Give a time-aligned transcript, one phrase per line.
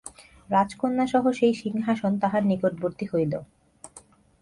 [0.49, 3.33] রাজকন্যাসহ সেই সিংহাসন তাঁহার নিকটবর্তী হইল।